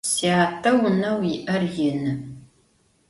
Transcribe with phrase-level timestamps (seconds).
[0.13, 2.13] Syate vuneu yi'er yinı.